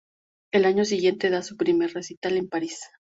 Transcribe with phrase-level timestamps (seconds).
[0.51, 2.87] El año siguiente da su primer recital en París.